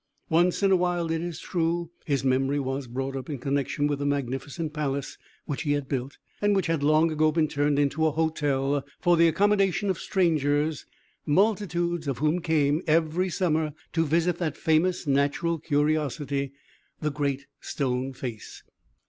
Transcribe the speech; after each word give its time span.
Once 0.31 0.63
in 0.63 0.71
a 0.71 0.75
while, 0.75 1.11
it 1.11 1.21
is 1.21 1.39
true, 1.39 1.91
his 2.05 2.23
memory 2.23 2.59
was 2.59 2.87
brought 2.87 3.15
up 3.15 3.29
in 3.29 3.37
connection 3.37 3.85
with 3.85 3.99
the 3.99 4.03
magnificent 4.07 4.73
palace 4.73 5.15
which 5.45 5.61
he 5.61 5.73
had 5.73 5.87
built, 5.87 6.17
and 6.41 6.55
which 6.55 6.65
had 6.65 6.81
long 6.81 7.11
ago 7.11 7.31
been 7.31 7.47
turned 7.47 7.77
into 7.77 8.07
a 8.07 8.09
hotel 8.09 8.83
for 8.99 9.15
the 9.15 9.27
accommodation 9.27 9.91
of 9.91 9.99
strangers, 9.99 10.87
multitudes 11.27 12.07
of 12.07 12.17
whom 12.17 12.41
came, 12.41 12.81
every 12.87 13.29
summer, 13.29 13.73
to 13.93 14.03
visit 14.03 14.39
that 14.39 14.57
famous 14.57 15.05
natural 15.05 15.59
curiosity, 15.59 16.51
the 16.99 17.11
Great 17.11 17.45
Stone 17.59 18.11
Face. 18.13 18.63